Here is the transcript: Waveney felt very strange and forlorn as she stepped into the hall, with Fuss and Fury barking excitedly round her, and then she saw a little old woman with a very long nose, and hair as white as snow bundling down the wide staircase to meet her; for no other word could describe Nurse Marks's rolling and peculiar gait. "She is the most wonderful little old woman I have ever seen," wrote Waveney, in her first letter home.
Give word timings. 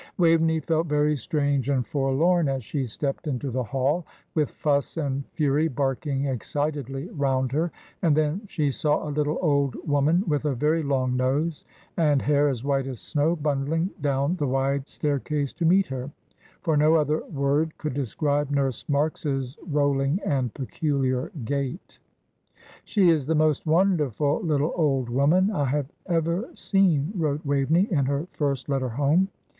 Waveney 0.17 0.59
felt 0.59 0.87
very 0.87 1.15
strange 1.15 1.69
and 1.69 1.85
forlorn 1.85 2.49
as 2.49 2.63
she 2.63 2.87
stepped 2.87 3.27
into 3.27 3.51
the 3.51 3.61
hall, 3.61 4.03
with 4.33 4.49
Fuss 4.49 4.97
and 4.97 5.23
Fury 5.33 5.67
barking 5.67 6.25
excitedly 6.25 7.07
round 7.11 7.51
her, 7.51 7.71
and 8.01 8.17
then 8.17 8.41
she 8.47 8.71
saw 8.71 9.07
a 9.07 9.11
little 9.13 9.37
old 9.43 9.75
woman 9.87 10.23
with 10.25 10.45
a 10.45 10.55
very 10.55 10.81
long 10.81 11.15
nose, 11.15 11.65
and 11.97 12.19
hair 12.23 12.47
as 12.49 12.63
white 12.63 12.87
as 12.87 12.99
snow 12.99 13.35
bundling 13.35 13.91
down 14.01 14.35
the 14.37 14.47
wide 14.47 14.89
staircase 14.89 15.53
to 15.53 15.65
meet 15.65 15.85
her; 15.85 16.09
for 16.63 16.75
no 16.75 16.95
other 16.95 17.23
word 17.27 17.77
could 17.77 17.93
describe 17.93 18.49
Nurse 18.49 18.83
Marks's 18.89 19.55
rolling 19.67 20.19
and 20.25 20.51
peculiar 20.55 21.31
gait. 21.45 21.99
"She 22.85 23.09
is 23.11 23.27
the 23.27 23.35
most 23.35 23.67
wonderful 23.67 24.41
little 24.41 24.73
old 24.75 25.09
woman 25.09 25.51
I 25.51 25.65
have 25.65 25.91
ever 26.07 26.49
seen," 26.55 27.11
wrote 27.15 27.45
Waveney, 27.45 27.83
in 27.91 28.05
her 28.07 28.25
first 28.31 28.67
letter 28.67 28.89
home. 28.89 29.27